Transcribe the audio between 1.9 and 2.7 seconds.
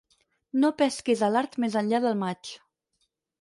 del maig.